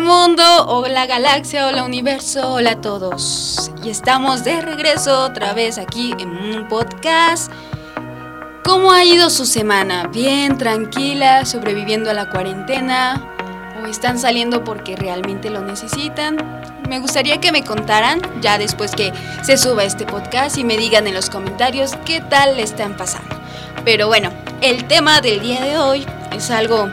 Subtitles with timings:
[0.00, 3.72] Hola galaxia, hola universo, hola a todos.
[3.82, 7.50] Y estamos de regreso otra vez aquí en un podcast.
[8.62, 10.06] ¿Cómo ha ido su semana?
[10.06, 13.26] ¿Bien, tranquila, sobreviviendo a la cuarentena?
[13.82, 16.36] ¿O están saliendo porque realmente lo necesitan?
[16.88, 21.08] Me gustaría que me contaran ya después que se suba este podcast y me digan
[21.08, 23.36] en los comentarios qué tal le están pasando.
[23.84, 26.88] Pero bueno, el tema del día de hoy es algo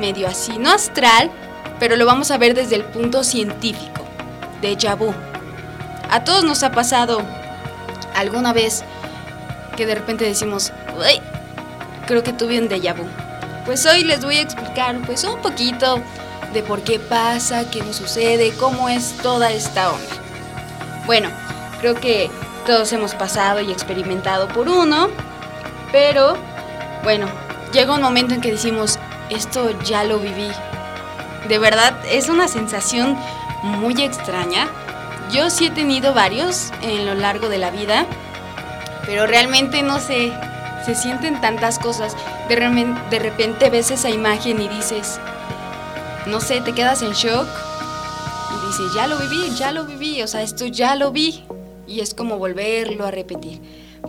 [0.00, 1.30] medio así, no astral,
[1.82, 4.04] pero lo vamos a ver desde el punto científico,
[4.60, 5.12] de vu.
[6.08, 7.22] A todos nos ha pasado
[8.14, 8.84] alguna vez
[9.76, 11.20] que de repente decimos, Uy,
[12.06, 13.04] creo que tuve un déjà vu.
[13.66, 16.00] Pues hoy les voy a explicar pues un poquito
[16.52, 20.14] de por qué pasa, qué nos sucede, cómo es toda esta onda.
[21.04, 21.30] Bueno,
[21.80, 22.30] creo que
[22.64, 25.08] todos hemos pasado y experimentado por uno,
[25.90, 26.36] pero
[27.02, 27.26] bueno,
[27.72, 30.48] llega un momento en que decimos, esto ya lo viví,
[31.48, 33.16] de verdad es una sensación
[33.62, 34.68] muy extraña.
[35.32, 38.06] Yo sí he tenido varios en lo largo de la vida,
[39.06, 40.32] pero realmente no sé,
[40.84, 42.16] se sienten tantas cosas.
[42.48, 42.56] De,
[43.10, 45.18] de repente ves esa imagen y dices,
[46.26, 47.46] no sé, te quedas en shock
[48.52, 51.44] y dices, ya lo viví, ya lo viví, o sea, esto ya lo vi.
[51.86, 53.60] Y es como volverlo a repetir.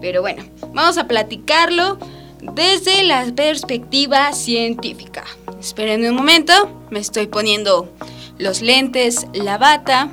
[0.00, 1.98] Pero bueno, vamos a platicarlo
[2.40, 5.24] desde la perspectiva científica.
[5.62, 6.52] Esperen un momento,
[6.90, 7.88] me estoy poniendo
[8.36, 10.10] los lentes, la bata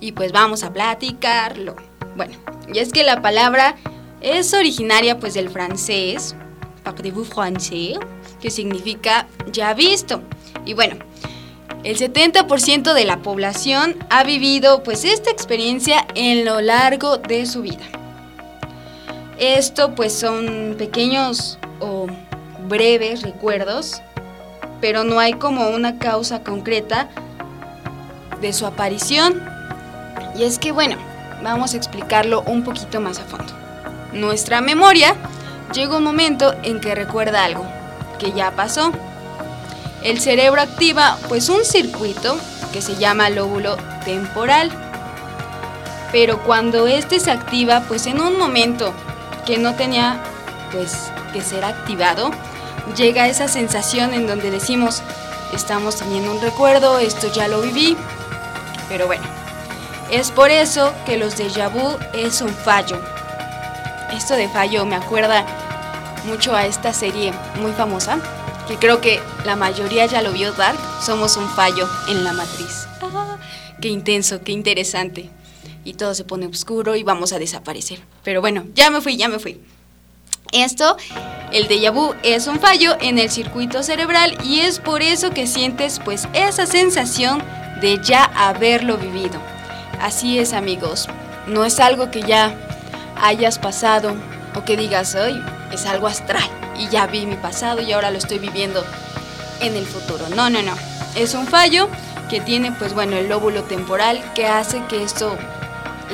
[0.00, 1.76] y pues vamos a platicarlo.
[2.16, 2.32] Bueno,
[2.72, 3.76] y es que la palabra
[4.22, 6.34] es originaria pues del francés,
[6.84, 7.98] parlez-vous français,
[8.40, 10.22] que significa ya visto.
[10.64, 10.96] Y bueno,
[11.84, 17.60] el 70% de la población ha vivido pues esta experiencia en lo largo de su
[17.60, 17.84] vida.
[19.38, 22.06] Esto pues son pequeños o
[22.68, 24.02] breves recuerdos,
[24.80, 27.08] pero no hay como una causa concreta
[28.40, 29.42] de su aparición.
[30.36, 30.96] Y es que, bueno,
[31.42, 33.52] vamos a explicarlo un poquito más a fondo.
[34.12, 35.14] Nuestra memoria
[35.72, 37.64] llega un momento en que recuerda algo
[38.18, 38.92] que ya pasó.
[40.02, 42.38] El cerebro activa pues un circuito
[42.72, 44.70] que se llama lóbulo temporal.
[46.12, 48.92] Pero cuando este se activa, pues en un momento
[49.44, 50.22] que no tenía
[50.72, 52.30] pues que ser activado,
[52.96, 55.02] llega esa sensación en donde decimos,
[55.52, 57.96] estamos teniendo un recuerdo, esto ya lo viví,
[58.88, 59.24] pero bueno,
[60.10, 63.00] es por eso que los déjà vu es un fallo.
[64.12, 65.44] Esto de fallo me acuerda
[66.24, 68.18] mucho a esta serie muy famosa,
[68.66, 72.86] que creo que la mayoría ya lo vio Dark, somos un fallo en la matriz.
[73.02, 73.36] Ah,
[73.80, 75.30] qué intenso, qué interesante.
[75.84, 78.00] Y todo se pone oscuro y vamos a desaparecer.
[78.24, 79.60] Pero bueno, ya me fui, ya me fui.
[80.52, 80.96] Esto,
[81.52, 85.46] el déjà vu, es un fallo en el circuito cerebral y es por eso que
[85.46, 87.42] sientes pues esa sensación
[87.80, 89.40] de ya haberlo vivido.
[90.00, 91.08] Así es amigos,
[91.46, 92.54] no es algo que ya
[93.20, 94.14] hayas pasado
[94.54, 95.42] o que digas, hoy
[95.72, 96.48] es algo astral
[96.78, 98.84] y ya vi mi pasado y ahora lo estoy viviendo
[99.60, 100.28] en el futuro.
[100.28, 100.74] No, no, no,
[101.16, 101.88] es un fallo
[102.28, 105.36] que tiene pues bueno el lóbulo temporal que hace que esto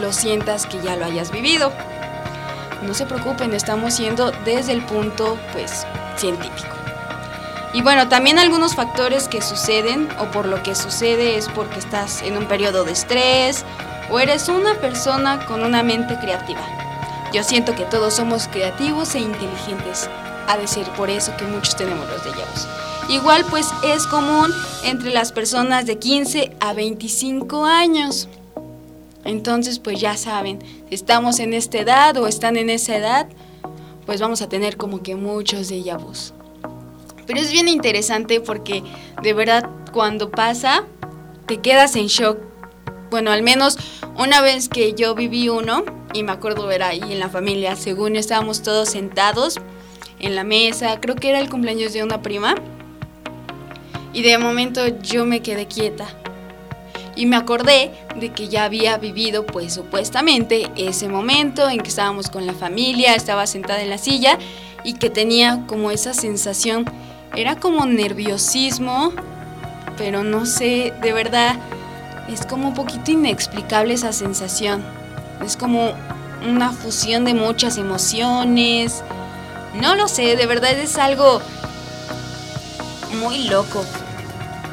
[0.00, 1.72] lo sientas que ya lo hayas vivido
[2.84, 5.86] no se preocupen, estamos siendo desde el punto pues
[6.16, 6.74] científico.
[7.72, 12.22] Y bueno, también algunos factores que suceden o por lo que sucede es porque estás
[12.22, 13.64] en un periodo de estrés
[14.10, 16.60] o eres una persona con una mente creativa.
[17.32, 20.08] Yo siento que todos somos creativos e inteligentes.
[20.46, 22.68] Ha de ser por eso que muchos tenemos los vus.
[23.08, 24.52] Igual pues es común
[24.84, 28.28] entre las personas de 15 a 25 años.
[29.24, 30.58] Entonces, pues ya saben,
[30.88, 33.28] si estamos en esta edad o están en esa edad,
[34.06, 36.34] pues vamos a tener como que muchos de vus.
[37.26, 38.82] Pero es bien interesante porque
[39.22, 40.84] de verdad cuando pasa,
[41.46, 42.38] te quedas en shock.
[43.10, 43.78] Bueno, al menos
[44.18, 48.16] una vez que yo viví uno, y me acuerdo ver ahí en la familia, según
[48.16, 49.58] estábamos todos sentados
[50.20, 52.54] en la mesa, creo que era el cumpleaños de una prima,
[54.12, 56.06] y de momento yo me quedé quieta
[57.16, 62.30] y me acordé de que ya había vivido pues supuestamente ese momento en que estábamos
[62.30, 64.38] con la familia, estaba sentada en la silla
[64.84, 66.84] y que tenía como esa sensación,
[67.36, 69.12] era como nerviosismo,
[69.96, 71.56] pero no sé, de verdad
[72.28, 74.84] es como un poquito inexplicable esa sensación.
[75.44, 75.92] Es como
[76.46, 79.02] una fusión de muchas emociones.
[79.74, 81.40] No lo sé, de verdad es algo
[83.20, 83.84] muy loco.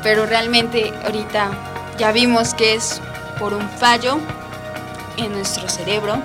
[0.03, 1.51] Pero realmente ahorita
[1.97, 3.01] ya vimos que es
[3.41, 4.19] por un fallo
[5.17, 6.21] en nuestro cerebro,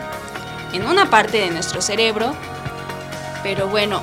[0.75, 2.35] en una parte de nuestro cerebro.
[3.43, 4.03] Pero bueno,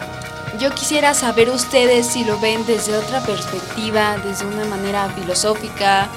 [0.59, 6.09] yo quisiera saber ustedes si lo ven desde otra perspectiva, desde una manera filosófica,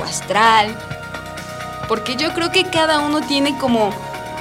[0.00, 0.76] o astral.
[1.86, 3.90] Porque yo creo que cada uno tiene como,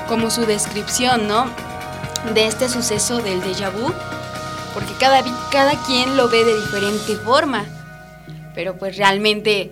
[0.07, 1.45] como su descripción, ¿no?
[2.33, 3.93] De este suceso del déjà vu.
[4.73, 5.21] Porque cada,
[5.51, 7.65] cada quien lo ve de diferente forma.
[8.55, 9.71] Pero pues realmente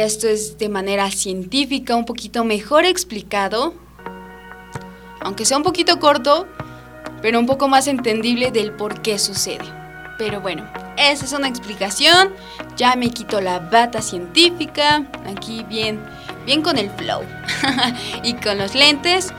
[0.00, 3.74] esto es de manera científica, un poquito mejor explicado.
[5.20, 6.48] Aunque sea un poquito corto,
[7.20, 9.64] pero un poco más entendible del por qué sucede.
[10.18, 10.66] Pero bueno,
[10.96, 12.32] esa es una explicación.
[12.76, 15.06] Ya me quito la bata científica.
[15.26, 16.02] Aquí bien,
[16.46, 17.22] bien con el flow.
[18.22, 19.32] y con los lentes.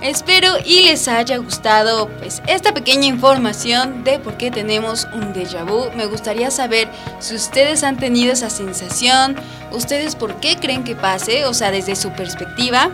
[0.00, 5.64] Espero y les haya gustado pues, esta pequeña información de por qué tenemos un déjà
[5.64, 5.90] vu.
[5.96, 9.34] Me gustaría saber si ustedes han tenido esa sensación,
[9.72, 12.90] ustedes por qué creen que pase, o sea, desde su perspectiva.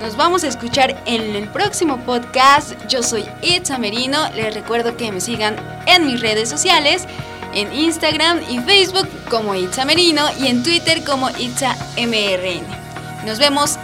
[0.00, 2.72] Nos vamos a escuchar en el próximo podcast.
[2.88, 4.28] Yo soy Itza Merino.
[4.34, 5.54] Les recuerdo que me sigan
[5.86, 7.04] en mis redes sociales,
[7.54, 12.66] en Instagram y Facebook como Itza Merino y en Twitter como ItzaMRN.
[13.24, 13.78] Nos vemos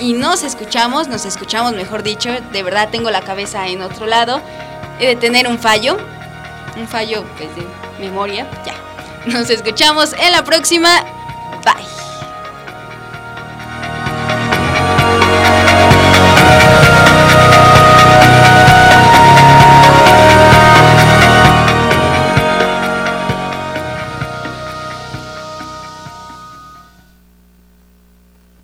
[0.00, 2.30] y nos escuchamos, nos escuchamos mejor dicho.
[2.52, 4.40] De verdad tengo la cabeza en otro lado.
[4.98, 5.96] He de tener un fallo,
[6.76, 7.66] un fallo pues, de
[8.00, 8.50] memoria.
[8.64, 8.74] Ya.
[9.26, 11.04] Nos escuchamos en la próxima